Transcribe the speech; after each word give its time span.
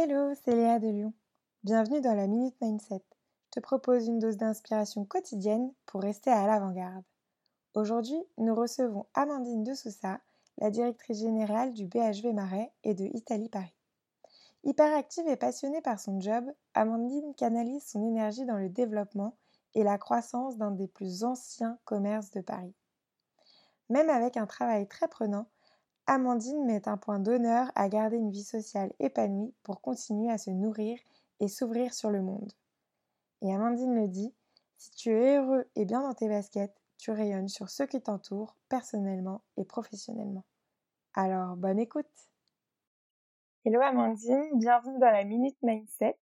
Hello, 0.00 0.32
c'est 0.44 0.54
Léa 0.54 0.78
de 0.78 0.86
Lyon. 0.86 1.12
Bienvenue 1.64 2.00
dans 2.00 2.14
la 2.14 2.28
Minute 2.28 2.54
Mindset. 2.60 3.02
Je 3.46 3.50
te 3.50 3.58
propose 3.58 4.06
une 4.06 4.20
dose 4.20 4.36
d'inspiration 4.36 5.04
quotidienne 5.04 5.72
pour 5.86 6.02
rester 6.02 6.30
à 6.30 6.46
l'avant-garde. 6.46 7.02
Aujourd'hui, 7.74 8.22
nous 8.36 8.54
recevons 8.54 9.06
Amandine 9.14 9.64
de 9.64 9.74
Sousa, 9.74 10.20
la 10.58 10.70
directrice 10.70 11.18
générale 11.18 11.72
du 11.72 11.86
BHV 11.86 12.32
Marais 12.32 12.70
et 12.84 12.94
de 12.94 13.06
Italie 13.12 13.48
Paris. 13.48 13.74
Hyperactive 14.62 15.26
et 15.26 15.34
passionnée 15.34 15.80
par 15.80 15.98
son 15.98 16.20
job, 16.20 16.44
Amandine 16.74 17.34
canalise 17.34 17.84
son 17.84 18.06
énergie 18.06 18.46
dans 18.46 18.58
le 18.58 18.68
développement 18.68 19.36
et 19.74 19.82
la 19.82 19.98
croissance 19.98 20.56
d'un 20.58 20.70
des 20.70 20.86
plus 20.86 21.24
anciens 21.24 21.76
commerces 21.84 22.30
de 22.30 22.40
Paris. 22.40 22.76
Même 23.88 24.10
avec 24.10 24.36
un 24.36 24.46
travail 24.46 24.86
très 24.86 25.08
prenant, 25.08 25.48
Amandine 26.10 26.64
met 26.64 26.88
un 26.88 26.96
point 26.96 27.18
d'honneur 27.18 27.70
à 27.74 27.90
garder 27.90 28.16
une 28.16 28.30
vie 28.30 28.42
sociale 28.42 28.94
épanouie 28.98 29.54
pour 29.62 29.82
continuer 29.82 30.32
à 30.32 30.38
se 30.38 30.48
nourrir 30.48 30.98
et 31.38 31.48
s'ouvrir 31.48 31.92
sur 31.92 32.08
le 32.08 32.22
monde. 32.22 32.50
Et 33.42 33.54
Amandine 33.54 33.94
le 33.94 34.08
dit, 34.08 34.34
si 34.78 34.90
tu 34.92 35.10
es 35.10 35.36
heureux 35.36 35.68
et 35.76 35.84
bien 35.84 36.00
dans 36.00 36.14
tes 36.14 36.26
baskets, 36.26 36.74
tu 36.96 37.10
rayonnes 37.10 37.48
sur 37.48 37.68
ceux 37.68 37.86
qui 37.86 38.00
t'entourent 38.00 38.56
personnellement 38.70 39.42
et 39.58 39.66
professionnellement. 39.66 40.44
Alors, 41.12 41.56
bonne 41.56 41.78
écoute 41.78 42.06
Hello 43.66 43.82
Amandine, 43.82 44.48
bienvenue 44.54 44.98
dans 44.98 45.10
la 45.10 45.24
Minute 45.24 45.58
Mindset. 45.62 46.16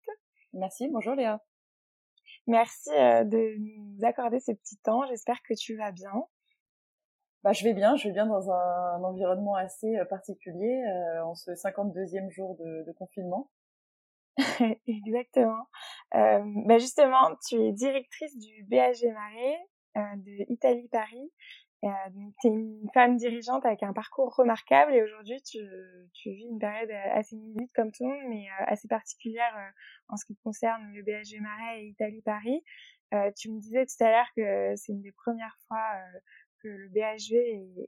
Merci, 0.52 0.88
bonjour 0.91 1.16
Léa. 1.16 1.42
Merci 2.46 2.91
euh, 2.91 3.24
de 3.24 3.56
nous 3.58 4.05
accorder 4.05 4.38
ce 4.38 4.52
petit 4.52 4.77
temps, 4.77 5.05
j'espère 5.08 5.42
que 5.42 5.55
tu 5.55 5.74
vas 5.74 5.91
bien. 5.91 6.12
Bah, 7.42 7.52
je 7.52 7.64
vais 7.64 7.74
bien, 7.74 7.96
je 7.96 8.09
vais 8.09 8.12
bien 8.14 8.27
dans 8.27 8.51
un, 8.51 9.02
environnement 9.02 9.56
assez 9.56 9.96
euh, 9.96 10.05
particulier 10.05 10.84
euh, 10.87 11.24
en 11.24 11.34
ce 11.34 11.50
52e 11.50 12.30
jour 12.30 12.56
de, 12.56 12.84
de 12.86 12.92
confinement. 12.92 13.50
Exactement. 14.86 15.66
Euh, 16.14 16.42
bah 16.66 16.78
justement, 16.78 17.36
tu 17.47 17.56
es 17.56 17.72
directrice 17.72 18.36
du 18.39 18.64
BHG 18.64 19.12
Marais 19.12 19.58
euh, 19.97 20.16
de 20.16 20.53
Italie 20.53 20.89
Paris. 20.89 21.31
Euh, 21.84 21.89
tu 22.41 22.47
es 22.47 22.50
une 22.50 22.89
femme 22.94 23.16
dirigeante 23.16 23.66
avec 23.66 23.83
un 23.83 23.92
parcours 23.92 24.33
remarquable 24.36 24.94
et 24.94 25.03
aujourd'hui 25.03 25.42
tu, 25.42 25.59
tu 26.12 26.31
vis 26.31 26.47
une 26.48 26.61
période 26.61 26.91
assez 27.12 27.34
inédite 27.34 27.72
comme 27.75 27.91
tout 27.91 28.05
le 28.05 28.11
monde, 28.11 28.28
mais 28.28 28.47
assez 28.69 28.86
particulière 28.86 29.53
en 30.09 30.16
ce 30.16 30.25
qui 30.25 30.36
concerne 30.44 30.92
le 30.94 31.03
BHG 31.03 31.41
Marais 31.41 31.83
et 31.83 31.86
Italie 31.88 32.22
Paris. 32.22 32.62
tu 33.36 33.50
me 33.50 33.59
disais 33.59 33.84
tout 33.84 34.05
à 34.05 34.11
l'heure 34.11 34.31
que 34.36 34.77
c'est 34.77 34.92
une 34.92 35.03
des 35.03 35.11
premières 35.11 35.56
fois 35.66 35.91
que 36.62 36.68
le 36.68 36.88
BHV 36.88 37.34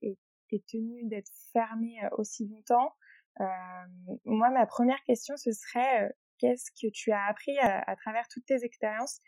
est, 0.03 0.19
tenu 0.70 1.03
d'être 1.08 1.30
fermé 1.53 1.97
euh, 2.05 2.08
aussi 2.12 2.47
longtemps. 2.47 2.92
Euh, 3.41 3.44
moi, 4.25 4.50
ma 4.50 4.66
première 4.66 5.03
question, 5.03 5.36
ce 5.36 5.50
serait 5.50 6.05
euh, 6.05 6.08
qu'est-ce 6.39 6.70
que 6.70 6.89
tu 6.92 7.11
as 7.11 7.25
appris 7.27 7.58
à, 7.58 7.97
travers 7.97 8.28
toutes 8.28 8.47
tes 8.47 8.64
expériences 8.64 9.20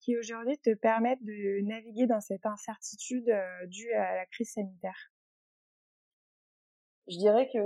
qui 0.00 0.18
aujourd'hui 0.18 0.58
te 0.58 0.74
permettent 0.74 1.24
de 1.24 1.66
naviguer 1.66 2.06
dans 2.06 2.20
cette 2.20 2.44
incertitude 2.44 3.32
due 3.68 3.92
à 3.92 4.16
la 4.16 4.26
crise 4.26 4.52
sanitaire? 4.52 5.10
Je 7.08 7.16
dirais 7.16 7.48
que 7.50 7.58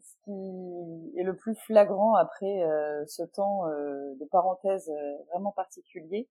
ce 0.00 0.14
qui 0.24 1.18
est 1.18 1.24
le 1.24 1.36
plus 1.36 1.54
flagrant 1.66 2.14
après 2.14 2.62
ce 3.06 3.22
temps 3.22 3.66
de 3.66 4.24
parenthèse 4.30 4.90
vraiment 5.30 5.52
particulier, 5.52 6.28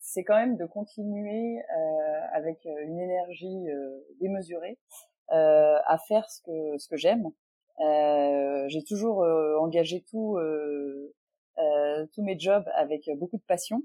c'est 0.00 0.24
quand 0.24 0.36
même 0.36 0.56
de 0.56 0.66
continuer 0.66 1.58
euh, 1.58 2.26
avec 2.32 2.64
euh, 2.66 2.84
une 2.84 2.98
énergie 2.98 3.70
euh, 3.70 4.00
démesurée 4.20 4.78
à 5.32 5.96
faire 6.08 6.28
ce 6.28 6.42
que 6.42 6.78
ce 6.78 6.88
que 6.88 6.96
j'aime. 6.96 7.30
J'ai 8.66 8.82
toujours 8.82 9.18
engagé 9.60 10.02
tout 10.10 10.36
tous 12.12 12.22
mes 12.24 12.36
jobs 12.36 12.68
avec 12.74 13.08
beaucoup 13.16 13.36
de 13.36 13.42
passion. 13.46 13.80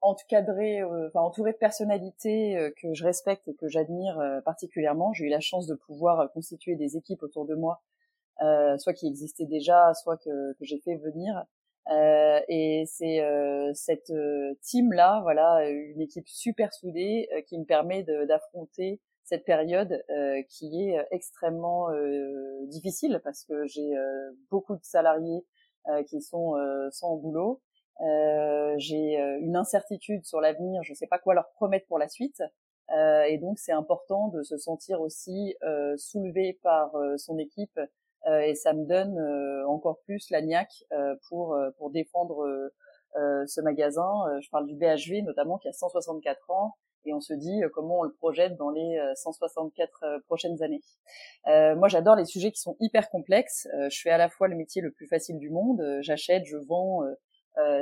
encadré, 0.00 0.84
enfin 0.84 1.22
entouré 1.22 1.50
de 1.50 1.56
personnalités 1.56 2.72
que 2.80 2.94
je 2.94 3.02
respecte 3.02 3.48
et 3.48 3.56
que 3.56 3.66
j'admire 3.66 4.22
particulièrement. 4.44 5.12
J'ai 5.12 5.24
eu 5.24 5.28
la 5.28 5.40
chance 5.40 5.66
de 5.66 5.74
pouvoir 5.74 6.30
constituer 6.30 6.76
des 6.76 6.96
équipes 6.96 7.24
autour 7.24 7.44
de 7.44 7.56
moi, 7.56 7.82
soit 8.78 8.94
qui 8.94 9.08
existaient 9.08 9.46
déjà, 9.46 9.92
soit 9.94 10.18
que, 10.18 10.52
que 10.52 10.64
j'ai 10.64 10.78
fait 10.78 10.94
venir, 10.94 11.44
euh, 11.90 12.40
et 12.48 12.84
c'est 12.86 13.20
euh, 13.20 13.72
cette 13.72 14.10
euh, 14.10 14.54
team 14.62 14.92
là, 14.92 15.20
voilà, 15.22 15.68
une 15.70 16.00
équipe 16.00 16.28
super 16.28 16.72
soudée 16.72 17.28
qui 17.46 17.58
me 17.58 17.64
permet 17.64 18.02
d'affronter 18.02 19.00
cette 19.24 19.44
période 19.44 20.02
qui 20.48 20.88
est 20.88 21.06
extrêmement 21.10 21.88
difficile 22.66 23.20
parce 23.22 23.44
que 23.44 23.66
j'ai 23.66 23.92
beaucoup 24.50 24.74
de 24.74 24.84
salariés 24.84 25.44
qui 26.06 26.22
sont 26.22 26.54
sans 26.90 27.16
boulot. 27.16 27.60
j'ai 28.78 29.18
une 29.40 29.54
incertitude 29.54 30.24
sur 30.24 30.40
l'avenir, 30.40 30.82
je 30.82 30.92
ne 30.92 30.96
sais 30.96 31.06
pas 31.06 31.18
quoi 31.18 31.34
leur 31.34 31.50
promettre 31.56 31.86
pour 31.88 31.98
la 31.98 32.08
suite. 32.08 32.42
et 32.90 33.36
donc 33.36 33.58
c'est 33.58 33.72
important 33.72 34.28
de 34.28 34.42
se 34.42 34.56
sentir 34.56 35.02
aussi 35.02 35.54
soulevé 35.98 36.58
par 36.62 36.92
son 37.18 37.36
équipe 37.36 37.78
euh, 37.78 37.86
et 38.26 38.54
ça 38.54 38.72
me 38.72 38.84
donne 38.84 39.18
euh, 39.18 39.66
encore 39.68 40.00
plus 40.04 40.30
la 40.30 40.42
niaque 40.42 40.84
euh, 40.92 41.14
pour 41.28 41.56
pour 41.78 41.90
défendre 41.90 42.70
ce 43.46 43.60
magasin. 43.60 44.04
je 44.40 44.48
parle 44.50 44.66
du 44.66 44.74
BHV 44.74 45.22
notamment 45.22 45.58
qui 45.58 45.68
a 45.68 45.72
164 45.72 46.50
ans 46.50 46.74
et 47.04 47.14
on 47.14 47.20
se 47.20 47.32
dit 47.32 47.62
comment 47.72 48.00
on 48.00 48.02
le 48.02 48.12
projette 48.12 48.56
dans 48.56 48.70
les 48.70 48.98
164 49.16 50.20
prochaines 50.26 50.62
années. 50.62 50.82
Euh, 51.46 51.74
moi, 51.74 51.88
j'adore 51.88 52.16
les 52.16 52.26
sujets 52.26 52.52
qui 52.52 52.60
sont 52.60 52.76
hyper 52.80 53.08
complexes. 53.08 53.66
je 53.90 54.00
fais 54.00 54.10
à 54.10 54.18
la 54.18 54.28
fois 54.28 54.46
le 54.46 54.56
métier 54.56 54.82
le 54.82 54.92
plus 54.92 55.06
facile 55.08 55.38
du 55.38 55.50
monde. 55.50 55.82
J'achète, 56.00 56.44
je 56.44 56.58
vends. 56.58 57.02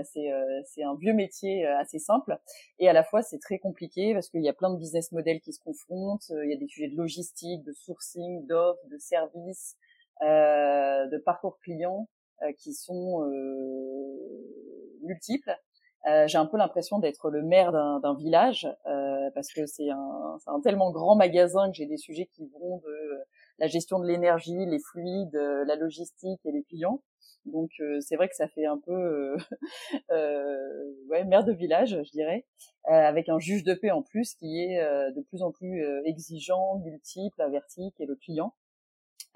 c'est 0.05 0.31
c'est 0.65 0.85
un 0.85 0.95
vieux 0.95 1.13
métier 1.13 1.67
assez 1.67 1.99
simple 1.99 2.39
et 2.79 2.89
à 2.89 2.95
la 2.95 3.03
fois 3.03 3.21
c'est 3.23 3.41
très 3.41 3.59
compliqué 3.59 4.15
parce 4.15 4.31
qu'il 4.31 4.43
y 4.43 4.49
a 4.49 4.55
plein 4.55 4.71
de 4.71 4.79
business 4.79 5.13
models 5.13 5.41
qui 5.41 5.53
se 5.53 5.61
confrontent. 5.61 6.31
Il 6.31 6.51
y 6.51 6.55
a 6.55 6.57
des 6.57 6.69
sujets 6.69 6.89
de 6.89 6.97
logistique, 6.97 7.65
de 7.65 7.73
sourcing, 7.73 8.47
d'offres, 8.47 8.87
de 8.91 8.97
services, 8.97 9.77
euh, 9.77 9.86
de 10.23 11.19
parcours 11.19 11.59
clients 11.61 12.09
euh, 12.43 12.53
qui 12.59 12.75
sont 12.75 13.25
euh, 13.25 14.19
multiples. 15.03 15.57
j'ai 16.27 16.37
un 16.37 16.45
peu 16.45 16.59
l'impression 16.59 16.99
d'être 16.99 17.31
le 17.31 17.43
maire 17.43 17.73
d'un 17.73 18.15
village 18.15 18.69
parce 19.35 19.53
que 19.53 19.65
c'est 19.67 19.89
un, 19.89 20.39
un, 20.47 20.61
tellement 20.61 20.91
grand 20.91 21.17
magasin 21.17 21.71
que 21.71 21.77
j'ai 21.77 21.87
des 21.87 21.97
sujets 21.97 22.27
qui 22.27 22.47
vont 22.47 22.79
de 22.79 23.19
la 23.59 23.69
gestion 23.69 23.99
de 23.99 24.07
l'énergie, 24.07 24.67
les 24.67 24.79
fluides, 24.79 25.35
la 25.35 25.77
logistique 25.77 26.41
et 26.45 26.53
les 26.53 26.63
clients. 26.63 27.01
Donc 27.47 27.71
c'est 28.01 28.17
vrai 28.17 28.29
que 28.29 28.37
ça 28.37 28.49
fait 28.49 28.67
un 28.67 28.79
peu 28.79 29.37
euh, 30.13 30.95
ouais 31.09 31.25
maire 31.25 31.45
de 31.45 31.53
village, 31.53 31.99
je 32.05 32.11
dirais, 32.11 32.45
avec 32.85 33.29
un 33.29 33.39
juge 33.39 33.65
de 33.65 33.75
paix 33.75 33.91
en 33.91 34.03
plus 34.03 34.35
qui 34.35 34.61
est 34.61 34.79
de 35.13 35.21
plus 35.23 35.43
en 35.43 35.53
plus 35.53 35.83
exigeant, 36.05 36.79
multiple, 36.85 37.41
averti, 37.41 37.93
qui 37.97 38.03
est 38.03 38.07
le 38.07 38.17
client. 38.17 38.53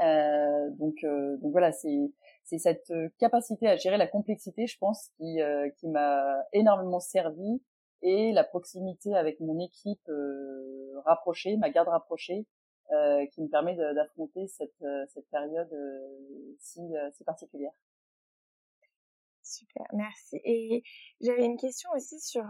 Euh, 0.00 0.70
donc, 0.70 1.04
euh, 1.04 1.36
donc 1.38 1.52
voilà, 1.52 1.72
c'est 1.72 2.12
c'est 2.44 2.58
cette 2.58 2.92
capacité 3.18 3.68
à 3.68 3.76
gérer 3.76 3.96
la 3.96 4.06
complexité, 4.06 4.66
je 4.66 4.78
pense, 4.78 5.10
qui 5.16 5.40
euh, 5.40 5.68
qui 5.78 5.88
m'a 5.88 6.42
énormément 6.52 7.00
servi 7.00 7.62
et 8.02 8.32
la 8.32 8.44
proximité 8.44 9.14
avec 9.14 9.40
mon 9.40 9.58
équipe 9.60 10.10
rapprochée, 11.04 11.56
ma 11.58 11.70
garde 11.70 11.88
rapprochée, 11.88 12.46
qui 13.32 13.42
me 13.42 13.48
permet 13.48 13.76
d'affronter 13.76 14.46
cette 14.48 14.84
cette 15.08 15.28
période 15.30 15.70
si 16.58 16.80
si 17.12 17.24
particulière. 17.24 17.72
Super, 19.42 19.86
merci. 19.92 20.40
Et 20.44 20.82
j'avais 21.20 21.44
une 21.44 21.58
question 21.58 21.90
aussi 21.94 22.20
sur 22.20 22.44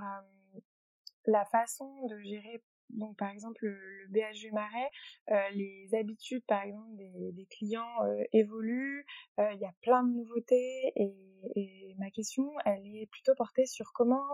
la 1.27 1.45
façon 1.47 2.07
de 2.07 2.19
gérer 2.21 2.63
donc 2.95 3.17
par 3.17 3.31
exemple 3.31 3.65
le, 3.65 4.07
BHV 4.09 4.53
Marais, 4.53 4.91
euh, 5.31 5.51
les 5.55 5.89
habitudes 5.95 6.45
par 6.47 6.63
exemple 6.63 6.89
des, 6.97 7.47
clients 7.51 8.05
euh, 8.05 8.23
évoluent, 8.33 9.05
euh, 9.39 9.53
il 9.53 9.61
y 9.61 9.67
a 9.67 9.73
plein 9.83 10.03
de 10.03 10.13
nouveautés 10.13 10.93
et, 10.97 11.95
ma 11.99 12.11
question 12.11 12.51
elle 12.65 12.87
est 12.87 13.09
plutôt 13.11 13.35
portée 13.35 13.67
sur 13.67 13.93
comment 13.95 14.25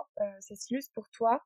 ça 0.40 0.54
s'illustre 0.54 0.92
pour 0.94 1.08
toi 1.10 1.40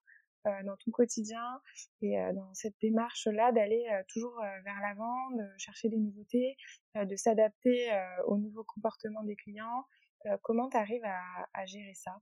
dans 0.45 0.77
ton 0.85 0.91
quotidien 0.91 1.61
et 2.01 2.17
dans 2.35 2.53
cette 2.55 2.75
démarche 2.81 3.27
là 3.27 3.53
d'aller 3.53 3.87
toujours 4.09 4.35
vers 4.65 4.81
l'avant, 4.81 5.31
de 5.33 5.47
chercher 5.59 5.91
des 5.91 5.99
nouveautés, 5.99 6.57
de 6.95 7.17
s'adapter 7.17 7.91
aux 8.27 8.39
nouveaux 8.39 8.65
comportements 8.65 9.23
des 9.25 9.37
clients. 9.37 9.85
comment 10.43 10.71
tu 10.71 10.79
arrives 10.79 11.05
à 11.05 11.67
gérer 11.67 11.95
ça? 11.95 12.21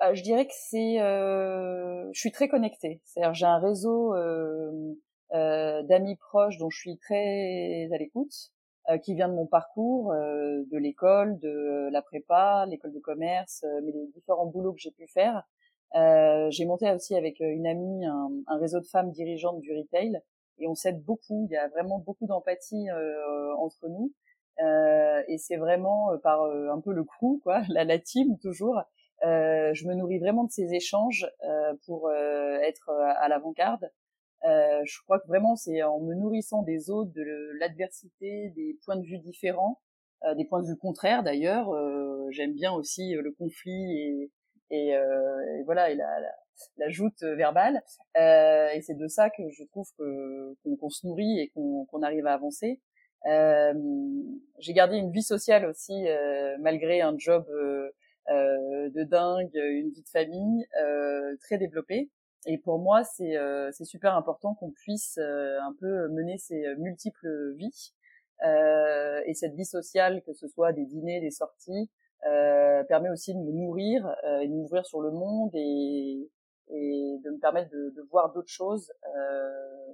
Bah, 0.00 0.14
je 0.14 0.22
dirais 0.22 0.46
que 0.46 0.54
c'est, 0.54 1.00
euh, 1.00 2.08
je 2.12 2.20
suis 2.20 2.32
très 2.32 2.48
connectée. 2.48 3.00
C'est-à-dire 3.04 3.34
j'ai 3.34 3.46
un 3.46 3.58
réseau 3.58 4.14
euh, 4.14 4.94
euh, 5.34 5.82
d'amis 5.82 6.16
proches 6.16 6.58
dont 6.58 6.70
je 6.70 6.78
suis 6.78 6.98
très 6.98 7.88
à 7.92 7.98
l'écoute, 7.98 8.52
euh, 8.90 8.96
qui 8.96 9.14
vient 9.14 9.28
de 9.28 9.34
mon 9.34 9.46
parcours, 9.46 10.12
euh, 10.12 10.64
de 10.70 10.78
l'école, 10.78 11.38
de 11.40 11.90
la 11.92 12.00
prépa, 12.00 12.64
l'école 12.66 12.94
de 12.94 12.98
commerce, 12.98 13.62
euh, 13.64 13.80
mais 13.84 13.92
les 13.92 14.06
différents 14.14 14.46
boulots 14.46 14.72
que 14.72 14.80
j'ai 14.80 14.92
pu 14.92 15.06
faire. 15.06 15.42
j'ai 16.50 16.64
monté 16.64 16.90
aussi 16.90 17.14
avec 17.14 17.40
une 17.40 17.66
amie 17.66 18.06
un, 18.06 18.58
réseau 18.58 18.80
de 18.80 18.86
femmes 18.86 19.10
dirigeantes 19.10 19.60
du 19.60 19.76
retail 19.76 20.20
et 20.58 20.66
on 20.66 20.74
s'aide 20.74 21.02
beaucoup. 21.04 21.46
Il 21.50 21.52
y 21.52 21.56
a 21.58 21.68
vraiment 21.68 21.98
beaucoup 21.98 22.26
d'empathie 22.26 22.88
entre 23.58 23.88
nous. 23.88 24.12
Et 25.28 25.38
c'est 25.38 25.56
vraiment 25.56 26.10
par 26.22 26.42
un 26.44 26.80
peu 26.80 26.92
le 26.92 27.04
crew, 27.04 27.40
quoi, 27.42 27.62
la, 27.68 27.84
la 27.84 27.98
team 27.98 28.38
toujours. 28.38 28.80
Euh, 29.24 29.74
je 29.74 29.86
me 29.86 29.94
nourris 29.94 30.18
vraiment 30.18 30.44
de 30.44 30.50
ces 30.50 30.74
échanges 30.74 31.26
euh, 31.44 31.74
pour 31.86 32.10
être 32.12 32.90
à 32.90 33.28
l'avant-garde. 33.28 33.90
je 34.44 35.02
crois 35.04 35.20
que 35.20 35.26
vraiment 35.26 35.56
c'est 35.56 35.82
en 35.82 36.00
me 36.00 36.14
nourrissant 36.14 36.62
des 36.62 36.90
autres, 36.90 37.12
de 37.12 37.24
l'adversité, 37.58 38.50
des 38.56 38.78
points 38.84 38.96
de 38.96 39.06
vue 39.06 39.18
différents, 39.18 39.80
des 40.36 40.44
points 40.44 40.62
de 40.62 40.68
vue 40.68 40.76
contraires 40.76 41.22
d'ailleurs. 41.22 41.70
J'aime 42.30 42.54
bien 42.54 42.72
aussi 42.72 43.14
le 43.14 43.32
conflit 43.32 43.92
et, 43.98 44.30
et, 44.70 44.88
et 44.90 45.62
voilà 45.64 45.90
et 45.90 45.94
la, 45.94 46.20
la 46.20 46.32
la 46.76 46.88
joute 46.88 47.22
verbale. 47.22 47.82
Euh, 48.16 48.68
et 48.74 48.82
c'est 48.82 48.96
de 48.96 49.06
ça 49.06 49.30
que 49.30 49.48
je 49.50 49.64
trouve 49.64 49.88
qu'on 49.96 50.90
se 50.90 51.06
nourrit 51.06 51.40
et 51.40 51.52
qu'on 51.54 52.02
arrive 52.02 52.26
à 52.26 52.34
avancer. 52.34 52.80
Euh, 53.26 53.74
j'ai 54.58 54.72
gardé 54.72 54.96
une 54.96 55.10
vie 55.10 55.22
sociale 55.22 55.66
aussi 55.66 56.06
euh, 56.06 56.56
malgré 56.60 57.00
un 57.00 57.16
job 57.18 57.44
euh, 57.50 57.90
de 58.94 59.04
dingue, 59.04 59.54
une 59.54 59.90
vie 59.90 60.02
de 60.02 60.08
famille 60.08 60.66
très 61.40 61.58
développée. 61.58 62.10
Et 62.46 62.58
pour 62.58 62.78
moi, 62.78 63.04
c'est 63.04 63.34
c'est 63.72 63.84
super 63.84 64.14
important 64.14 64.54
qu'on 64.54 64.70
puisse 64.70 65.18
un 65.18 65.74
peu 65.80 66.08
mener 66.08 66.38
ces 66.38 66.62
multiples 66.78 67.54
vies. 67.56 67.92
et 68.44 69.34
cette 69.34 69.54
vie 69.54 69.64
sociale, 69.64 70.22
que 70.22 70.32
ce 70.32 70.48
soit 70.48 70.72
des 70.72 70.86
dîners, 70.86 71.20
des 71.20 71.30
sorties, 71.30 71.90
permet 72.88 73.10
aussi 73.10 73.34
de 73.34 73.40
me 73.40 73.52
nourrir 73.52 74.14
et 74.40 74.48
de 74.48 74.52
m'ouvrir 74.52 74.86
sur 74.86 75.00
le 75.00 75.10
monde 75.10 75.50
et, 75.54 76.30
et 76.70 77.18
de 77.24 77.30
me 77.30 77.38
permettre 77.38 77.70
de, 77.70 77.90
de 77.90 78.02
voir 78.10 78.32
d'autres 78.32 78.50
choses 78.50 78.92
euh, 79.16 79.92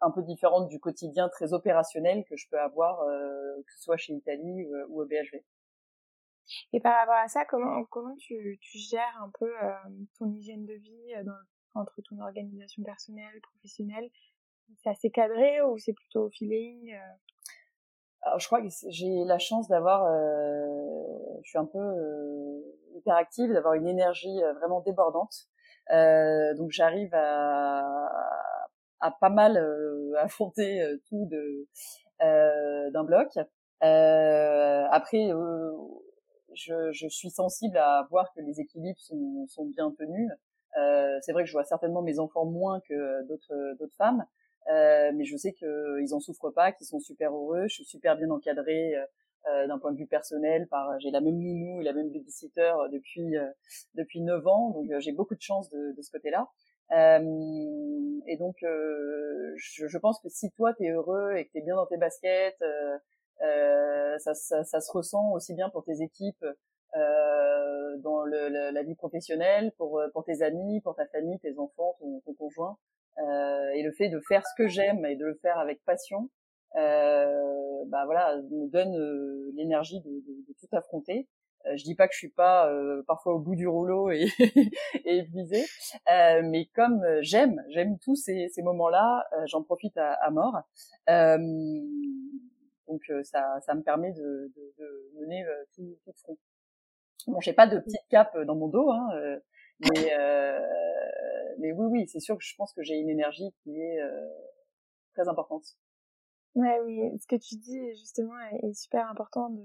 un 0.00 0.10
peu 0.10 0.22
différentes 0.22 0.68
du 0.68 0.80
quotidien 0.80 1.28
très 1.28 1.52
opérationnel 1.52 2.24
que 2.24 2.36
je 2.36 2.48
peux 2.50 2.58
avoir, 2.58 3.02
euh, 3.02 3.56
que 3.66 3.72
ce 3.74 3.82
soit 3.82 3.96
chez 3.96 4.12
Italie 4.12 4.64
ou, 4.64 4.74
ou, 4.88 5.02
au 5.02 5.06
BHV. 5.06 5.42
Et 6.72 6.80
par 6.80 6.98
rapport 6.98 7.14
à 7.14 7.28
ça, 7.28 7.44
comment 7.44 7.84
comment 7.84 8.14
tu, 8.16 8.58
tu 8.60 8.78
gères 8.78 9.22
un 9.22 9.30
peu 9.38 9.50
euh, 9.62 9.72
ton 10.18 10.30
hygiène 10.32 10.66
de 10.66 10.74
vie 10.74 11.14
dans, 11.24 11.80
entre 11.80 12.00
ton 12.02 12.20
organisation 12.20 12.82
personnelle, 12.82 13.40
professionnelle? 13.42 14.10
C'est 14.82 14.90
assez 14.90 15.10
cadré 15.10 15.60
ou 15.62 15.78
c'est 15.78 15.92
plutôt 15.92 16.26
au 16.26 16.30
feeling 16.30 16.96
alors, 18.22 18.38
je 18.38 18.46
crois 18.46 18.60
que 18.60 18.68
j'ai 18.88 19.24
la 19.24 19.38
chance 19.38 19.68
d'avoir, 19.68 20.04
euh, 20.04 20.66
je 21.42 21.48
suis 21.48 21.58
un 21.58 21.64
peu 21.64 21.78
euh, 21.78 22.60
hyperactive, 22.96 23.52
d'avoir 23.52 23.74
une 23.74 23.86
énergie 23.86 24.42
euh, 24.42 24.52
vraiment 24.54 24.80
débordante. 24.80 25.34
Euh, 25.90 26.54
donc 26.54 26.70
j'arrive 26.70 27.14
à, 27.14 27.82
à 29.00 29.10
pas 29.10 29.30
mal 29.30 29.56
euh, 29.56 30.12
affronter 30.18 30.82
euh, 30.82 30.96
tout 31.08 31.26
de 31.30 31.66
d'un 32.92 33.04
bloc. 33.04 33.28
après, 33.80 35.32
je, 36.54 36.92
je, 36.92 37.08
suis 37.08 37.30
sensible 37.30 37.76
à 37.78 38.06
voir 38.10 38.32
que 38.34 38.40
les 38.40 38.60
équilibres 38.60 39.00
sont, 39.00 39.46
sont 39.48 39.66
bien 39.66 39.92
tenus. 39.96 40.30
c'est 41.22 41.32
vrai 41.32 41.42
que 41.42 41.48
je 41.48 41.52
vois 41.52 41.64
certainement 41.64 42.02
mes 42.02 42.18
enfants 42.18 42.44
moins 42.44 42.80
que 42.80 43.26
d'autres 43.26 43.76
d'autres 43.78 43.96
femmes. 43.96 44.24
Euh, 44.68 45.10
mais 45.14 45.24
je 45.24 45.36
sais 45.36 45.52
qu'ils 45.52 46.14
en 46.14 46.20
souffrent 46.20 46.50
pas, 46.50 46.72
qu'ils 46.72 46.86
sont 46.86 47.00
super 47.00 47.34
heureux. 47.34 47.66
Je 47.68 47.74
suis 47.74 47.84
super 47.84 48.16
bien 48.16 48.30
encadrée 48.30 48.94
euh, 48.94 49.04
euh 49.48 49.66
d'un 49.66 49.78
point 49.78 49.92
de 49.92 49.96
vue 49.96 50.06
personnel. 50.06 50.66
Par 50.68 50.98
j'ai 51.00 51.10
la 51.10 51.20
même 51.20 51.38
nounou 51.38 51.80
et 51.80 51.84
la 51.84 51.92
même 51.92 52.10
babysitter 52.10 52.60
euh, 52.60 52.88
depuis 52.88 53.34
depuis 53.94 54.20
9 54.20 54.46
ans, 54.46 54.70
donc 54.70 54.90
j'ai 54.98 55.12
beaucoup 55.12 55.34
de 55.34 55.40
chance 55.40 55.70
de, 55.70 55.92
de 55.96 56.02
ce 56.02 56.10
côté-là. 56.10 56.48
et 56.92 58.36
donc 58.36 58.56
je, 58.60 59.86
je, 59.86 59.98
pense 59.98 60.20
que 60.20 60.28
si 60.28 60.50
toi 60.52 60.74
t'es 60.74 60.90
heureux 60.90 61.34
et 61.36 61.46
que 61.46 61.52
t'es 61.52 61.62
bien 61.62 61.76
dans 61.76 61.86
tes 61.86 61.96
baskets, 61.96 62.62
ça, 63.40 64.34
ça, 64.34 64.64
ça, 64.64 64.80
se 64.80 64.92
ressent 64.92 65.32
aussi 65.32 65.54
bien 65.54 65.68
pour 65.70 65.84
tes 65.84 66.02
équipes. 66.02 66.44
Euh, 66.96 67.96
dans 67.98 68.24
le, 68.24 68.48
la 68.72 68.82
vie 68.82 68.96
professionnelle, 68.96 69.72
pour, 69.76 70.02
pour 70.12 70.24
tes 70.24 70.42
amis, 70.42 70.80
pour 70.80 70.96
ta 70.96 71.06
famille, 71.06 71.38
tes 71.38 71.58
enfants, 71.58 71.96
ton, 72.00 72.20
ton 72.20 72.34
conjoint. 72.34 72.78
Euh, 73.18 73.70
et 73.74 73.82
le 73.82 73.92
fait 73.92 74.08
de 74.08 74.20
faire 74.20 74.46
ce 74.46 74.54
que 74.56 74.68
j'aime 74.68 75.04
et 75.04 75.16
de 75.16 75.24
le 75.24 75.34
faire 75.34 75.58
avec 75.58 75.84
passion, 75.84 76.30
euh, 76.76 77.84
bah 77.88 78.04
voilà, 78.06 78.36
me 78.50 78.68
donne 78.68 78.96
euh, 78.96 79.50
l'énergie 79.54 80.00
de, 80.00 80.10
de, 80.10 80.44
de, 80.48 80.54
tout 80.58 80.68
affronter. 80.72 81.28
Euh, 81.66 81.76
je 81.76 81.84
dis 81.84 81.94
pas 81.94 82.08
que 82.08 82.14
je 82.14 82.18
suis 82.18 82.30
pas 82.30 82.70
euh, 82.70 83.02
parfois 83.06 83.34
au 83.34 83.38
bout 83.38 83.56
du 83.56 83.68
rouleau 83.68 84.10
et, 84.10 84.28
et 85.04 85.18
épuisée, 85.18 85.64
euh, 86.10 86.40
mais 86.44 86.66
comme 86.74 87.04
j'aime, 87.20 87.62
j'aime 87.68 87.98
tous 87.98 88.16
ces, 88.16 88.48
ces 88.48 88.62
moments-là, 88.62 89.26
j'en 89.46 89.62
profite 89.62 89.96
à, 89.98 90.12
à 90.14 90.30
mort. 90.30 90.62
Donc 92.90 93.02
ça, 93.22 93.60
ça 93.60 93.74
me 93.74 93.82
permet 93.82 94.12
de, 94.12 94.52
de, 94.54 94.74
de 94.78 95.20
mener 95.20 95.44
tout, 95.74 95.96
tout 96.04 96.12
front. 96.22 96.38
Bon, 97.26 97.40
j'ai 97.40 97.52
pas 97.52 97.66
de 97.66 97.78
petite 97.78 98.06
cape 98.10 98.36
dans 98.40 98.56
mon 98.56 98.68
dos, 98.68 98.90
hein, 98.90 99.08
mais 99.80 100.12
mais 101.58 101.72
oui, 101.72 101.86
oui, 101.90 102.08
c'est 102.08 102.20
sûr 102.20 102.36
que 102.36 102.44
je 102.44 102.54
pense 102.56 102.72
que 102.72 102.82
j'ai 102.82 102.96
une 102.96 103.10
énergie 103.10 103.52
qui 103.62 103.78
est 103.78 104.00
euh, 104.00 104.28
très 105.12 105.28
importante. 105.28 105.64
Ouais, 106.54 106.80
oui, 106.80 107.18
ce 107.20 107.26
que 107.26 107.36
tu 107.36 107.56
dis 107.56 107.78
justement 107.90 108.38
est 108.62 108.72
super 108.72 109.08
important 109.08 109.50
de 109.50 109.62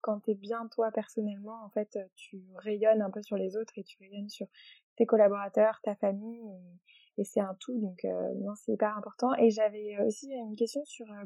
quand 0.00 0.20
t'es 0.20 0.34
bien 0.34 0.68
toi 0.68 0.90
personnellement, 0.90 1.64
en 1.64 1.68
fait, 1.70 1.98
tu 2.16 2.42
rayonnes 2.56 3.02
un 3.02 3.10
peu 3.10 3.22
sur 3.22 3.36
les 3.36 3.56
autres 3.56 3.72
et 3.76 3.84
tu 3.84 3.98
rayonnes 4.00 4.28
sur 4.28 4.46
tes 4.96 5.06
collaborateurs, 5.06 5.80
ta 5.82 5.94
famille 5.94 6.42
et, 7.16 7.20
et 7.22 7.24
c'est 7.24 7.40
un 7.40 7.56
tout, 7.60 7.78
donc 7.80 8.04
euh, 8.04 8.34
non, 8.36 8.54
c'est 8.54 8.72
hyper 8.72 8.96
important. 8.96 9.34
Et 9.34 9.50
j'avais 9.50 9.98
aussi 10.04 10.30
une 10.32 10.56
question 10.56 10.84
sur 10.84 11.10
euh, 11.10 11.24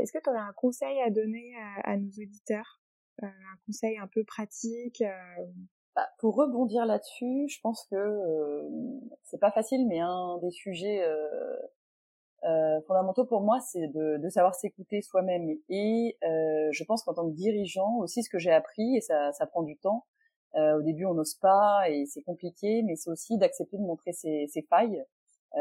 est-ce 0.00 0.12
que 0.12 0.18
tu 0.22 0.30
aurais 0.30 0.38
un 0.38 0.52
conseil 0.54 1.00
à 1.00 1.10
donner 1.10 1.54
à, 1.56 1.92
à 1.92 1.96
nos 1.96 2.08
auditeurs, 2.08 2.80
un 3.22 3.30
conseil 3.66 3.98
un 3.98 4.08
peu 4.08 4.24
pratique 4.24 5.02
bah, 5.96 6.06
pour 6.18 6.36
rebondir 6.36 6.84
là-dessus, 6.84 7.48
je 7.48 7.58
pense 7.62 7.86
que 7.90 7.96
euh, 7.96 8.68
c'est 9.24 9.40
pas 9.40 9.50
facile, 9.50 9.88
mais 9.88 9.98
un 9.98 10.38
des 10.42 10.50
sujets 10.50 11.02
euh, 11.02 11.56
euh, 12.44 12.80
fondamentaux 12.86 13.24
pour 13.24 13.40
moi, 13.40 13.60
c'est 13.60 13.88
de, 13.88 14.18
de, 14.18 14.28
savoir 14.28 14.54
s'écouter 14.54 15.00
soi-même. 15.00 15.48
Et 15.70 16.16
euh, 16.22 16.68
je 16.70 16.84
pense 16.84 17.02
qu'en 17.02 17.14
tant 17.14 17.28
que 17.28 17.34
dirigeant, 17.34 17.96
aussi 17.98 18.22
ce 18.22 18.28
que 18.28 18.38
j'ai 18.38 18.52
appris, 18.52 18.96
et 18.96 19.00
ça, 19.00 19.32
ça 19.32 19.46
prend 19.46 19.62
du 19.62 19.76
temps. 19.78 20.04
Euh, 20.54 20.78
au 20.78 20.82
début, 20.82 21.06
on 21.06 21.14
n'ose 21.14 21.34
pas 21.34 21.88
et 21.88 22.06
c'est 22.06 22.22
compliqué, 22.22 22.82
mais 22.82 22.96
c'est 22.96 23.10
aussi 23.10 23.36
d'accepter 23.38 23.78
de 23.78 23.82
montrer 23.82 24.12
ses, 24.12 24.46
ses 24.48 24.62
failles, 24.62 25.02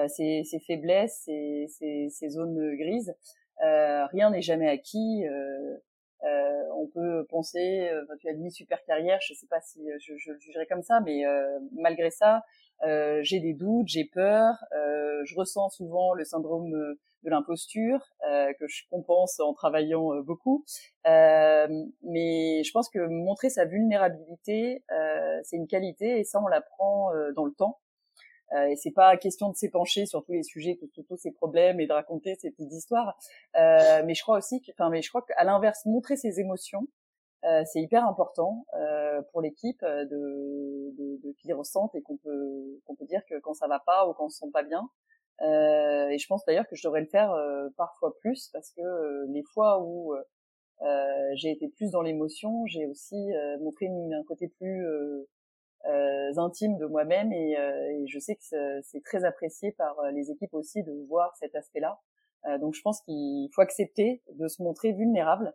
ses, 0.10 0.44
ses, 0.44 0.60
faiblesses, 0.60 1.22
ses, 1.24 2.10
ses, 2.10 2.30
zones 2.30 2.76
grises. 2.76 3.16
Rien 3.62 4.30
n'est 4.32 4.42
jamais 4.42 4.70
acquis. 4.70 5.26
Euh, 6.26 6.64
on 6.76 6.88
peut 6.88 7.26
penser, 7.30 7.90
euh, 7.92 8.04
tu 8.20 8.28
as 8.28 8.34
dit 8.34 8.50
super 8.50 8.84
carrière, 8.86 9.20
je 9.22 9.34
sais 9.34 9.48
pas 9.48 9.62
si 9.62 9.92
euh, 9.92 9.98
je, 10.00 10.14
je 10.18 10.32
le 10.32 10.40
jugerais 10.40 10.66
comme 10.66 10.82
ça, 10.82 11.00
mais 11.02 11.24
malgré 11.74 12.10
ça, 12.10 12.44
j'ai 13.22 13.40
des 13.40 13.54
doutes, 13.54 13.88
j'ai 13.88 14.06
peur, 14.06 14.56
je 14.72 15.36
ressens 15.36 15.70
souvent 15.70 16.14
le 16.14 16.24
syndrome 16.26 16.70
de 16.70 17.30
l'imposture 17.30 18.00
que 18.22 18.68
je 18.68 18.84
compense 18.90 19.40
en 19.40 19.54
travaillant 19.54 20.22
beaucoup. 20.22 20.66
mais 21.06 22.64
je 22.64 22.72
pense 22.72 22.90
que 22.90 23.00
montrer 23.00 23.50
sa 23.50 23.66
vulnérabilité, 23.66 24.84
c'est 25.44 25.56
une 25.56 25.68
qualité 25.68 26.20
et 26.20 26.24
ça 26.24 26.40
on 26.42 26.48
l'apprend 26.48 27.12
dans 27.36 27.46
le 27.46 27.54
temps. 27.54 27.80
Euh, 28.56 28.68
et 28.68 28.76
c'est 28.76 28.92
pas 28.92 29.18
question 29.18 29.50
de 29.50 29.56
s'épancher 29.56 30.06
sur 30.06 30.24
tous 30.24 30.34
les 30.34 30.44
sujets, 30.44 30.78
tous, 30.80 31.04
tous 31.04 31.18
ces 31.18 31.32
problèmes 31.32 31.80
et 31.80 31.88
de 31.88 31.94
raconter 31.94 32.36
ces 32.36 32.52
petites 32.52 32.72
histoires. 32.72 33.18
Euh, 33.58 34.04
mais 34.06 34.14
je 34.14 34.22
crois 34.22 34.38
aussi 34.38 34.62
enfin, 34.72 34.90
mais 34.90 35.02
je 35.02 35.10
crois 35.10 35.24
qu'à 35.24 35.44
l'inverse, 35.44 35.86
montrer 35.86 36.16
ses 36.16 36.40
émotions, 36.40 36.88
euh, 37.44 37.64
c'est 37.66 37.82
hyper 37.82 38.08
important 38.08 38.66
euh, 38.80 39.22
pour 39.32 39.42
l'équipe 39.42 39.82
de, 39.84 40.94
de, 40.98 41.20
de 41.24 41.36
qu'ils 41.40 41.54
ressentent 41.54 41.94
et 41.96 42.02
qu'on 42.02 42.18
peut 42.18 42.80
qu'on 42.86 42.96
peut 42.96 43.06
dire 43.06 43.22
que 43.30 43.40
quand 43.40 43.54
ça 43.54 43.68
va 43.68 43.80
pas 43.86 44.08
ou 44.08 44.14
quand 44.14 44.26
on 44.26 44.30
se 44.30 44.40
sent 44.40 44.52
pas 44.54 44.64
bien. 44.64 44.90
Euh, 45.42 46.08
et 46.10 46.18
je 46.18 46.28
pense 46.28 46.46
d'ailleurs 46.46 46.68
que 46.68 46.76
je 46.76 46.88
devrais 46.88 47.02
le 47.02 47.08
faire 47.08 47.32
euh, 47.32 47.68
parfois 47.78 48.16
plus 48.20 48.50
parce 48.54 48.72
que 48.72 49.26
les 49.32 49.44
fois 49.44 49.82
où 49.84 50.16
j'ai 51.36 51.52
été 51.52 51.68
plus 51.70 51.92
dans 51.92 52.02
l'émotion, 52.02 52.66
j'ai 52.68 52.86
aussi 52.86 53.32
montré 53.62 53.86
une, 53.86 54.14
un 54.14 54.24
côté 54.24 54.48
plus 54.48 54.86
euh, 54.86 55.28
intimes 56.38 56.78
de 56.78 56.86
moi-même 56.86 57.32
et, 57.32 57.58
euh, 57.58 57.92
et, 57.92 58.08
je 58.08 58.20
sais 58.20 58.36
que 58.36 58.82
c'est 58.84 59.04
très 59.04 59.24
apprécié 59.24 59.72
par 59.72 60.00
euh, 60.00 60.12
les 60.12 60.32
équipes 60.32 60.54
aussi 60.54 60.84
de 60.84 60.92
voir 61.08 61.36
cet 61.38 61.56
aspect-là. 61.56 62.00
donc 62.60 62.74
je 62.74 62.82
pense 62.82 63.02
qu'il 63.02 63.50
faut 63.54 63.62
accepter 63.62 64.22
de 64.34 64.48
se 64.48 64.62
montrer 64.62 64.92
vulnérable. 64.92 65.54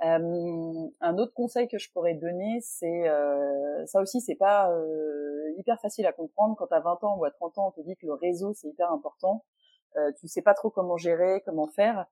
un 0.00 1.18
autre 1.18 1.32
conseil 1.34 1.68
que 1.68 1.78
je 1.78 1.90
pourrais 1.92 2.14
donner, 2.14 2.58
c'est 2.60 3.04
ça 3.86 4.00
aussi, 4.00 4.20
c'est 4.20 4.34
pas 4.34 4.68
hyper 5.56 5.80
facile 5.80 6.06
à 6.06 6.12
comprendre 6.12 6.56
quand 6.56 6.70
à 6.72 6.80
20 6.80 7.04
ans 7.04 7.16
ou 7.18 7.24
à 7.24 7.30
30 7.30 7.58
ans 7.58 7.68
on 7.68 7.70
te 7.70 7.86
dit 7.86 7.96
que 7.96 8.06
le 8.06 8.14
réseau 8.14 8.52
c'est 8.52 8.68
hyper 8.68 8.90
important. 8.90 9.44
tu 10.18 10.26
sais 10.28 10.42
pas 10.42 10.54
trop 10.54 10.70
comment 10.70 10.96
gérer, 10.96 11.42
comment 11.46 11.68
faire. 11.68 12.06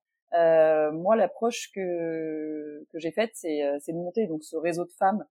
moi, 0.92 1.16
l'approche 1.16 1.72
que 1.74 2.86
que 2.90 2.98
j'ai 2.98 3.10
faite, 3.10 3.32
c'est 3.34 3.60
c'est 3.80 3.92
de 3.92 3.98
monter 3.98 4.26
donc 4.28 4.44
ce 4.44 4.56
réseau 4.56 4.84
de 4.84 4.92
femmes 4.92 5.24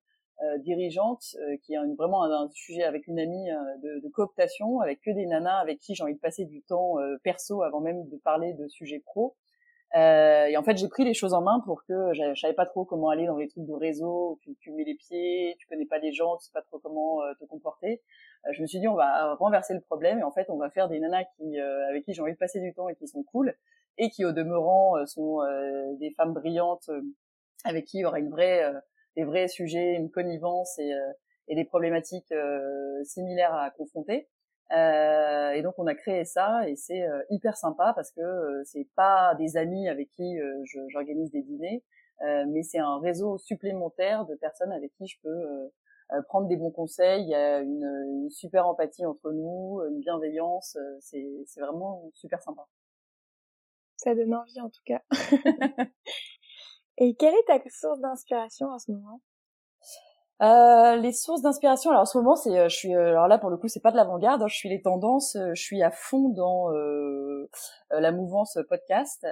dirigeante 0.60 1.36
qui 1.64 1.76
a 1.76 1.84
vraiment 1.98 2.24
un, 2.24 2.50
sujet 2.52 2.84
avec 2.84 3.08
une 3.08 3.20
amie 3.20 3.50
de, 3.84 4.00
de, 4.00 4.10
cooptation, 4.10 4.80
avec 4.80 5.02
que 5.02 5.12
des 5.12 5.26
nanas 5.26 5.60
avec 5.60 5.80
qui 5.80 5.94
j'ai 5.96 6.04
envie 6.04 6.16
de 6.16 6.20
passer 6.20 6.46
du 6.46 6.62
temps 6.64 6.96
perso 7.24 7.62
avant 7.62 7.80
même 7.80 8.08
de 8.10 8.18
parler 8.18 8.54
de 8.54 8.68
sujets 8.68 9.00
pro. 9.00 9.36
Euh, 9.96 10.46
et 10.46 10.56
en 10.56 10.64
fait, 10.64 10.78
j'ai 10.78 10.88
pris 10.88 11.04
les 11.04 11.14
choses 11.14 11.34
en 11.34 11.42
main 11.42 11.60
pour 11.66 11.84
que 11.84 12.14
je, 12.14 12.40
savais 12.40 12.54
pas 12.54 12.66
trop 12.66 12.86
comment 12.86 13.10
aller 13.10 13.26
dans 13.26 13.36
les 13.36 13.50
trucs 13.50 13.66
de 13.66 13.74
réseau, 13.74 14.40
tu, 14.42 14.56
tu 14.56 14.72
mets 14.72 14.86
les 14.86 14.96
pieds, 14.96 15.56
tu 15.60 15.68
connais 15.68 15.86
pas 15.86 15.98
les 15.98 16.14
gens, 16.14 16.38
tu 16.38 16.46
sais 16.46 16.52
pas 16.54 16.62
trop 16.62 16.80
comment 16.80 17.22
euh, 17.24 17.34
te 17.40 17.46
comporter. 17.46 18.02
Euh, 18.46 18.52
je 18.54 18.62
me 18.62 18.68
suis 18.68 18.80
dit, 18.80 18.88
on 18.88 18.96
va 18.96 19.36
renverser 19.36 19.74
le 19.74 19.82
problème 19.82 20.20
et 20.20 20.24
en 20.24 20.32
fait, 20.32 20.50
on 20.50 20.58
va 20.58 20.70
faire 20.70 20.88
des 20.88 21.00
nanas 21.00 21.26
qui, 21.36 21.60
euh, 21.60 21.90
avec 21.90 22.06
qui 22.06 22.14
j'ai 22.14 22.22
envie 22.22 22.32
de 22.32 22.38
passer 22.38 22.62
du 22.62 22.74
temps 22.74 22.88
et 22.88 22.96
qui 22.96 23.08
sont 23.08 23.24
cool 23.24 23.54
et 23.98 24.10
qui, 24.10 24.24
au 24.24 24.32
demeurant, 24.32 25.06
sont 25.06 25.42
des 26.00 26.12
femmes 26.12 26.34
brillantes 26.34 26.90
avec 27.66 27.86
qui 27.86 27.98
il 27.98 28.02
y 28.02 28.06
aura 28.06 28.20
une 28.20 28.30
vraie, 28.30 28.64
des 29.16 29.24
vrais 29.24 29.48
sujets, 29.48 29.96
une 29.96 30.10
connivence 30.10 30.78
et, 30.80 30.92
et 31.48 31.56
des 31.56 31.66
problématiques 31.66 32.34
similaires 33.04 33.54
à 33.54 33.70
confronter. 33.72 34.28
Euh, 34.74 35.52
et 35.52 35.62
donc 35.64 35.74
on 35.78 35.88
a 35.88 35.96
créé 35.96 36.24
ça 36.24 36.68
et 36.70 36.78
c'est 36.78 37.04
euh, 37.04 37.22
hyper 37.30 37.58
sympa 37.58 37.92
parce 37.94 38.12
que 38.12 38.22
euh, 38.22 38.64
c'est 38.64 38.88
pas 38.96 39.36
des 39.36 39.58
amis 39.58 39.90
avec 39.90 40.10
qui 40.12 40.40
euh, 40.40 40.64
j'organise 40.90 41.30
des 41.32 41.42
dîners, 41.42 41.84
mais 42.48 42.62
c'est 42.62 42.78
un 42.78 43.00
réseau 43.00 43.40
supplémentaire 43.40 44.26
de 44.28 44.36
personnes 44.36 44.72
avec 44.72 44.94
qui 44.94 45.08
je 45.08 45.18
peux 45.24 45.72
prendre 46.28 46.48
des 46.48 46.56
bons 46.56 46.70
conseils. 46.70 47.24
Il 47.24 47.30
y 47.30 47.34
a 47.34 47.62
une, 47.62 47.84
une, 47.84 48.30
super 48.30 48.68
empathie 48.68 49.08
entre 49.08 49.32
nous, 49.32 49.82
une 49.90 50.02
bienveillance. 50.02 50.78
c'est 51.00 51.60
vraiment 51.60 52.12
super 52.14 52.40
sympa. 52.44 52.68
Ça 53.98 54.14
donne 54.14 54.36
envie 54.36 54.62
en 54.62 54.70
tout 54.70 54.84
cas. 54.86 55.02
et 57.02 57.16
quelle 57.16 57.34
est 57.34 57.48
ta 57.48 57.60
source 57.70 58.00
d'inspiration 58.00 58.68
en 58.68 58.78
ce 58.78 58.92
moment? 58.92 59.22
Euh, 60.44 60.96
les 60.98 61.14
sources 61.14 61.42
d'inspiration. 61.42 61.90
Alors 61.90 62.04
en 62.04 62.06
ce 62.06 62.18
moment, 62.18 62.36
c'est, 62.36 62.58
euh, 62.58 62.70
je 62.70 62.76
suis, 62.76 62.96
euh, 62.96 63.10
alors 63.10 63.28
là 63.28 63.40
pour 63.40 63.50
le 63.50 63.58
coup, 63.58 63.68
c'est 63.68 63.80
pas 63.80 63.92
de 63.92 63.98
l'avant-garde. 63.98 64.44
Hein, 64.44 64.48
je 64.48 64.56
suis 64.56 64.70
les 64.70 64.82
tendances. 64.82 65.36
Je 65.54 65.62
suis 65.62 65.82
à 65.82 65.90
fond 65.90 66.30
dans 66.30 66.70
la 67.92 68.12
mouvance 68.12 68.58
podcast. 68.70 69.26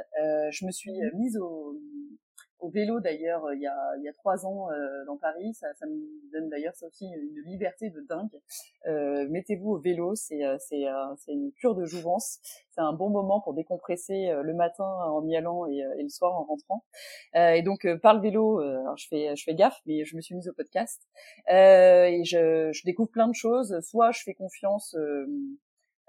je 0.52 0.66
me 0.66 0.72
suis 0.72 0.92
mmh 0.92 1.18
mise 1.18 1.38
au, 1.38 1.76
au 2.60 2.70
vélo 2.70 3.00
d'ailleurs 3.00 3.52
il 3.54 3.62
y 3.62 3.68
a 3.68 3.78
il 3.98 4.04
y 4.04 4.10
a 4.10 4.14
trois 4.14 4.46
ans 4.46 4.70
euh, 4.72 5.06
dans 5.06 5.18
Paris. 5.18 5.54
Ça, 5.54 5.68
ça 5.76 5.86
me 5.86 6.32
donne 6.32 6.50
d'ailleurs 6.50 6.76
ça 6.76 6.88
aussi 6.88 7.06
une 7.06 7.44
liberté 7.50 7.90
de 7.90 8.02
dingue. 8.02 8.42
Euh, 8.88 9.28
mettez-vous 9.30 9.72
au 9.72 9.80
vélo, 9.80 10.16
c'est 10.16 10.44
euh, 10.44 10.58
c'est 10.60 10.84
c'est 11.18 11.34
une 11.34 11.52
cure 11.54 11.76
de 11.76 11.86
jouvence. 11.86 12.40
C'est 12.72 12.82
un 12.82 12.94
bon 12.94 13.10
moment 13.10 13.42
pour 13.42 13.54
décompresser 13.54 14.32
le 14.42 14.54
matin 14.54 14.86
en 14.86 15.26
y 15.28 15.36
allant 15.36 15.66
et, 15.68 15.80
et 15.98 16.04
le 16.04 16.10
soir 16.10 16.34
en 16.34 16.44
rentrant. 16.44 16.84
et 17.34 17.62
donc 17.62 17.88
par 18.02 18.14
le 18.14 18.22
vélo, 18.22 18.60
alors 18.60 18.98
je 18.98 19.08
fais 19.08 19.36
je 19.36 19.44
fais 19.44 19.56
gaffe, 19.56 19.82
mais 19.86 20.06
je 20.06 20.16
me 20.16 20.22
suis 20.22 20.36
mise 20.36 20.48
au 20.48 20.54
podcast 20.54 21.02
et 21.50 22.22
je, 22.24 22.70
je 22.72 22.82
découvre 22.86 23.10
plein 23.10 23.28
de 23.28 23.36
choses. 23.36 23.80
Soit 23.82 24.12
je 24.12 24.22
fais 24.24 24.34
confiance 24.34 24.96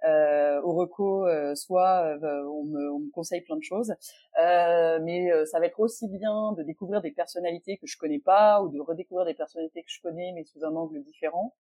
euh, 0.04 0.60
au 0.62 0.72
reco, 0.72 1.26
euh, 1.26 1.54
soit 1.54 2.16
euh, 2.22 2.44
on 2.46 2.64
me, 2.64 2.90
on, 2.90 2.98
me, 3.00 3.10
conseille 3.10 3.42
plein 3.42 3.56
de 3.56 3.62
choses. 3.62 3.94
Euh, 4.40 4.98
mais 5.02 5.30
ça 5.46 5.58
va 5.58 5.66
être 5.66 5.80
aussi 5.80 6.08
bien 6.08 6.52
de 6.52 6.62
découvrir 6.62 7.00
des 7.02 7.10
personnalités 7.10 7.76
que 7.76 7.86
je 7.86 7.96
connais 7.98 8.18
pas 8.18 8.62
ou 8.62 8.68
de 8.68 8.80
redécouvrir 8.80 9.26
des 9.26 9.34
personnalités 9.34 9.82
que 9.82 9.90
je 9.90 10.00
connais 10.00 10.32
mais 10.34 10.44
sous 10.44 10.64
un 10.64 10.74
angle 10.74 11.02
différent. 11.02 11.54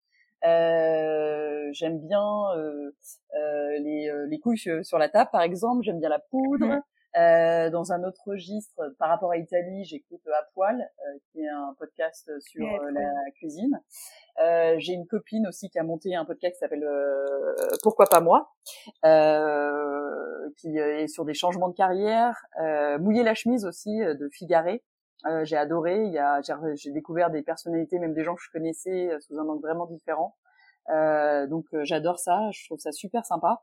j'aime 0.42 1.98
bien 2.00 2.42
les, 3.78 4.10
les 4.28 4.38
couilles 4.38 4.84
sur 4.84 4.98
la 4.98 5.08
table, 5.08 5.30
par 5.32 5.42
exemple. 5.42 5.82
J'aime 5.82 6.00
bien 6.00 6.10
la 6.10 6.20
poudre. 6.20 6.80
Euh, 7.16 7.70
dans 7.70 7.92
un 7.92 8.04
autre 8.04 8.20
registre, 8.26 8.94
par 8.98 9.08
rapport 9.08 9.30
à 9.30 9.38
Italie, 9.38 9.84
j'écoute 9.84 10.20
À 10.28 10.42
Poil, 10.52 10.78
euh, 10.80 11.18
qui 11.30 11.40
est 11.40 11.48
un 11.48 11.74
podcast 11.78 12.30
sur 12.40 12.66
euh, 12.66 12.90
la 12.90 13.30
cuisine. 13.36 13.80
J'ai 14.78 14.92
une 14.92 15.06
copine 15.06 15.46
aussi 15.46 15.70
qui 15.70 15.78
a 15.78 15.82
monté 15.82 16.14
un 16.14 16.26
podcast 16.26 16.56
qui 16.56 16.58
s'appelle 16.58 16.86
Pourquoi 17.82 18.06
pas 18.06 18.20
moi, 18.20 18.52
qui 20.58 20.76
est 20.76 21.08
sur 21.08 21.24
des 21.24 21.32
changements 21.32 21.68
de 21.68 21.74
carrière. 21.74 22.36
Mouiller 23.00 23.22
la 23.22 23.34
chemise 23.34 23.64
aussi 23.64 23.98
de 23.98 24.28
Figaré. 24.30 24.84
j'ai 25.44 25.56
adoré. 25.56 26.04
Il 26.04 26.12
y 26.12 26.18
a, 26.18 26.40
j'ai 26.74 26.92
découvert 26.92 27.30
des 27.30 27.42
personnalités, 27.42 27.98
même 27.98 28.12
des 28.12 28.24
gens 28.24 28.34
que 28.34 28.42
je 28.42 28.50
connaissais 28.50 29.08
sous 29.20 29.38
un 29.38 29.48
angle 29.48 29.62
vraiment 29.62 29.86
différent. 29.86 30.36
donc 31.48 31.64
j'adore 31.84 32.18
ça. 32.18 32.50
Je 32.52 32.66
trouve 32.66 32.78
ça 32.78 32.92
super 32.92 33.24
sympa. 33.24 33.62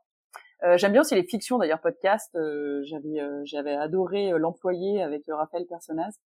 Euh, 0.62 0.76
j'aime 0.78 0.92
bien 0.92 1.00
aussi 1.00 1.14
les 1.14 1.24
fictions 1.24 1.58
d'ailleurs 1.58 1.80
podcast. 1.80 2.34
Euh, 2.36 2.82
j'avais 2.84 3.20
euh, 3.20 3.42
j'avais 3.44 3.74
adoré 3.74 4.30
l'employé 4.38 5.02
avec 5.02 5.24
Raphaël 5.28 5.66
Personnaz. 5.66 6.18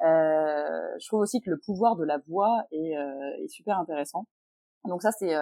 je 0.00 1.06
trouve 1.06 1.20
aussi 1.20 1.40
que 1.40 1.50
le 1.50 1.58
pouvoir 1.58 1.96
de 1.96 2.04
la 2.04 2.18
voix 2.28 2.64
est, 2.70 2.94
est 3.42 3.48
super 3.48 3.78
intéressant. 3.78 4.26
Donc 4.84 5.02
ça 5.02 5.10
c'est 5.12 5.34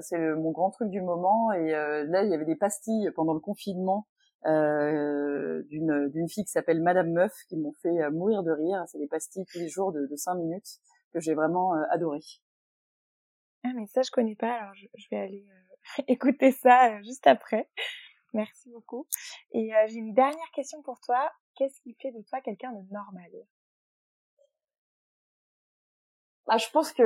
c'est 0.00 0.18
mon 0.18 0.50
grand 0.50 0.70
truc 0.70 0.90
du 0.90 1.00
moment. 1.00 1.52
Et 1.52 1.70
là 1.70 2.22
il 2.22 2.30
y 2.30 2.34
avait 2.34 2.44
des 2.44 2.56
pastilles 2.56 3.10
pendant 3.16 3.34
le 3.34 3.40
confinement 3.40 4.06
d'une 4.44 6.08
d'une 6.08 6.28
fille 6.28 6.44
qui 6.44 6.52
s'appelle 6.52 6.82
Madame 6.82 7.10
Meuf 7.12 7.32
qui 7.48 7.56
m'ont 7.56 7.74
fait 7.82 8.10
mourir 8.10 8.42
de 8.42 8.52
rire. 8.52 8.84
C'est 8.86 8.98
des 8.98 9.08
pastilles 9.08 9.44
tous 9.50 9.58
les 9.58 9.68
jours 9.68 9.92
de, 9.92 10.06
de 10.06 10.16
5 10.16 10.34
minutes 10.36 10.78
que 11.12 11.20
j'ai 11.20 11.34
vraiment 11.34 11.72
adoré. 11.90 12.20
Ah 13.64 13.70
mais 13.74 13.86
ça 13.86 14.02
je 14.02 14.10
connais 14.10 14.36
pas 14.36 14.52
alors 14.52 14.74
je, 14.74 14.86
je 14.94 15.06
vais 15.10 15.18
aller 15.18 15.44
écouter 16.08 16.52
ça 16.52 16.92
euh, 16.92 17.02
juste 17.02 17.26
après. 17.26 17.68
Merci 18.34 18.70
beaucoup. 18.70 19.06
Et 19.52 19.74
euh, 19.74 19.86
j'ai 19.88 19.96
une 19.96 20.14
dernière 20.14 20.50
question 20.54 20.82
pour 20.82 21.00
toi. 21.00 21.30
Qu'est-ce 21.56 21.80
qui 21.80 21.94
fait 22.00 22.12
de 22.12 22.22
toi 22.28 22.40
quelqu'un 22.40 22.72
de 22.72 22.92
normal? 22.92 23.30
Bah, 26.46 26.56
je 26.56 26.70
pense 26.70 26.92
que 26.92 27.02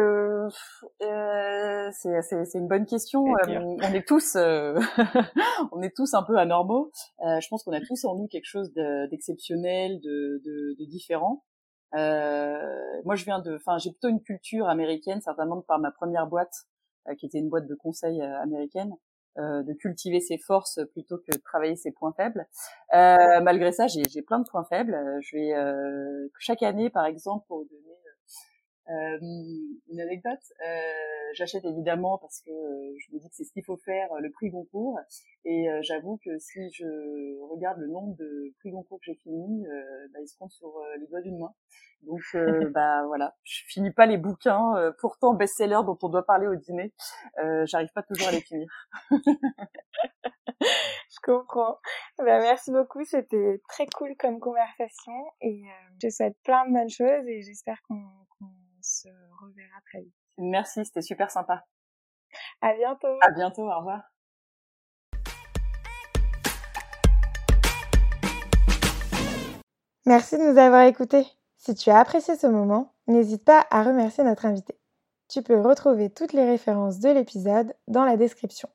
euh, 1.02 1.90
c'est 1.92 2.58
une 2.58 2.68
bonne 2.68 2.86
question. 2.86 3.24
Euh, 3.26 3.58
on 3.58 3.92
est 3.92 4.06
tous 4.06 4.36
on 5.72 5.82
est 5.82 5.96
tous 5.96 6.14
un 6.14 6.22
peu 6.22 6.36
anormaux. 6.36 6.92
je 7.20 7.48
pense 7.48 7.64
qu'on 7.64 7.72
a 7.72 7.80
tous 7.80 8.04
en 8.04 8.14
nous 8.14 8.28
quelque 8.28 8.46
chose 8.46 8.72
d'exceptionnel, 9.10 10.00
de, 10.00 10.40
de, 10.44 10.76
de, 10.78 10.84
différent. 10.84 11.44
moi, 11.92 13.16
je 13.16 13.24
viens 13.24 13.40
de, 13.40 13.56
enfin, 13.56 13.78
j'ai 13.78 13.90
plutôt 13.90 14.08
une 14.08 14.22
culture 14.22 14.68
américaine, 14.68 15.20
certainement 15.20 15.60
par 15.62 15.80
ma 15.80 15.90
première 15.90 16.28
boîte 16.28 16.68
qui 17.18 17.26
était 17.26 17.38
une 17.38 17.48
boîte 17.48 17.66
de 17.66 17.74
conseil 17.74 18.20
euh, 18.20 18.40
américaine, 18.40 18.94
euh, 19.38 19.62
de 19.62 19.72
cultiver 19.72 20.20
ses 20.20 20.38
forces 20.38 20.80
plutôt 20.92 21.18
que 21.18 21.34
de 21.36 21.42
travailler 21.42 21.76
ses 21.76 21.90
points 21.90 22.12
faibles. 22.12 22.46
malgré 22.92 23.72
ça, 23.72 23.86
j'ai 23.86 24.22
plein 24.22 24.40
de 24.40 24.48
points 24.48 24.64
faibles. 24.64 24.96
Je 25.22 25.36
vais 25.36 25.52
chaque 26.38 26.62
année, 26.62 26.90
par 26.90 27.06
exemple, 27.06 27.46
euh, 28.90 29.18
une 29.20 30.00
anecdote, 30.00 30.40
euh, 30.66 30.80
j'achète 31.34 31.64
évidemment 31.64 32.18
parce 32.18 32.40
que 32.40 32.50
je 32.50 33.14
me 33.14 33.20
dis 33.20 33.28
que 33.28 33.34
c'est 33.34 33.44
ce 33.44 33.52
qu'il 33.52 33.64
faut 33.64 33.76
faire, 33.76 34.08
le 34.20 34.30
prix 34.30 34.50
Goncourt. 34.50 34.98
Et 35.44 35.66
j'avoue 35.82 36.18
que 36.24 36.38
si 36.38 36.70
je 36.72 37.40
regarde 37.50 37.78
le 37.78 37.88
nombre 37.88 38.16
de 38.16 38.52
prix 38.58 38.70
Goncourt 38.70 38.98
que 38.98 39.04
j'ai 39.06 39.14
fini, 39.14 39.64
bah, 40.12 40.20
ils 40.20 40.28
se 40.28 40.36
comptent 40.36 40.52
sur 40.52 40.80
les 40.98 41.06
doigts 41.06 41.20
d'une 41.20 41.38
main. 41.38 41.54
Donc 42.02 42.20
bah 42.74 43.04
voilà, 43.06 43.36
je 43.44 43.62
finis 43.66 43.92
pas 43.92 44.06
les 44.06 44.18
bouquins, 44.18 44.92
pourtant 44.98 45.34
best-sellers 45.34 45.84
dont 45.86 45.98
on 46.02 46.08
doit 46.08 46.26
parler 46.26 46.46
au 46.46 46.56
dîner. 46.56 46.92
J'arrive 47.64 47.92
pas 47.94 48.02
toujours 48.02 48.28
à 48.28 48.32
les 48.32 48.40
finir. 48.40 48.68
je 50.60 51.20
comprends. 51.22 51.78
Bah, 52.18 52.40
merci 52.40 52.70
beaucoup, 52.70 53.04
c'était 53.04 53.60
très 53.68 53.86
cool 53.86 54.14
comme 54.18 54.38
conversation 54.38 55.12
et 55.40 55.64
je 55.94 56.08
te 56.08 56.12
souhaite 56.12 56.36
plein 56.44 56.66
de 56.68 56.72
bonnes 56.72 56.90
choses 56.90 57.26
et 57.26 57.42
j'espère 57.42 57.80
qu'on 57.88 58.04
se 58.82 59.08
reverra 59.40 59.80
très 59.86 60.00
vite. 60.00 60.14
Merci, 60.38 60.84
c'était 60.84 61.02
super 61.02 61.30
sympa. 61.30 61.64
À 62.60 62.74
bientôt. 62.74 63.18
À 63.20 63.30
bientôt, 63.30 63.62
au 63.62 63.78
revoir. 63.78 64.02
Merci 70.04 70.36
de 70.36 70.50
nous 70.50 70.58
avoir 70.58 70.82
écoutés. 70.82 71.26
Si 71.58 71.74
tu 71.74 71.90
as 71.90 72.00
apprécié 72.00 72.36
ce 72.36 72.48
moment, 72.48 72.92
n'hésite 73.06 73.44
pas 73.44 73.66
à 73.70 73.84
remercier 73.84 74.24
notre 74.24 74.46
invité. 74.46 74.76
Tu 75.28 75.42
peux 75.42 75.60
retrouver 75.60 76.10
toutes 76.10 76.32
les 76.32 76.44
références 76.44 76.98
de 76.98 77.08
l'épisode 77.08 77.72
dans 77.86 78.04
la 78.04 78.16
description. 78.16 78.68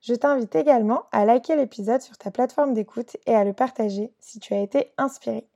Je 0.00 0.14
t'invite 0.14 0.54
également 0.54 1.04
à 1.12 1.26
liker 1.26 1.54
l'épisode 1.56 2.00
sur 2.00 2.16
ta 2.16 2.30
plateforme 2.30 2.72
d'écoute 2.72 3.18
et 3.26 3.34
à 3.34 3.44
le 3.44 3.52
partager 3.52 4.14
si 4.20 4.40
tu 4.40 4.54
as 4.54 4.62
été 4.62 4.94
inspiré. 4.96 5.49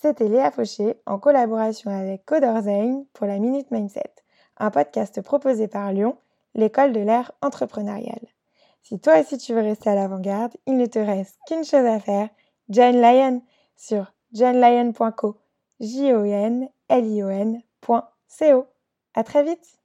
C'était 0.00 0.28
Léa 0.28 0.52
Fauché 0.52 0.94
en 1.06 1.18
collaboration 1.18 1.90
avec 1.90 2.24
Coderzain 2.24 3.02
pour 3.14 3.26
la 3.26 3.40
Minute 3.40 3.72
Mindset, 3.72 4.12
un 4.56 4.70
podcast 4.70 5.20
proposé 5.22 5.66
par 5.66 5.92
Lyon, 5.92 6.16
l'école 6.54 6.92
de 6.92 7.00
l'ère 7.00 7.32
entrepreneuriale. 7.42 8.28
Si 8.80 9.00
toi 9.00 9.18
aussi 9.18 9.38
tu 9.38 9.54
veux 9.54 9.60
rester 9.60 9.90
à 9.90 9.96
l'avant-garde, 9.96 10.52
il 10.66 10.76
ne 10.76 10.86
te 10.86 11.00
reste 11.00 11.36
qu'une 11.48 11.64
chose 11.64 11.84
à 11.84 11.98
faire, 11.98 12.28
John 12.68 12.94
Lyon 12.94 13.42
sur 13.76 14.12
johnlyon.co, 14.32 15.36
j 15.80 16.14
o 16.14 16.24
n 16.24 16.68
l 16.88 17.06
i 17.06 17.22
o. 17.24 18.66
À 19.14 19.24
très 19.24 19.42
vite. 19.42 19.78